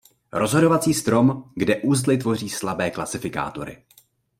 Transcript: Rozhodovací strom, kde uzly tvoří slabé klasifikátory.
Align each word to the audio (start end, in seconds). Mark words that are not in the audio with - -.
Rozhodovací 0.33 0.93
strom, 0.93 1.43
kde 1.55 1.77
uzly 1.81 2.17
tvoří 2.17 2.49
slabé 2.49 2.91
klasifikátory. 2.91 3.85